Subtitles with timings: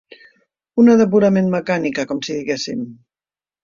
[0.85, 2.85] Una de purament mecànica, com si diguéssim.